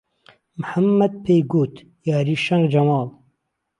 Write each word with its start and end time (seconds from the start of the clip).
محەممەد 0.61 1.13
پێی 1.23 1.41
گوت 1.51 1.73
یاری 2.09 2.35
شهنگ 2.45 2.65
جهماڵ 2.73 3.07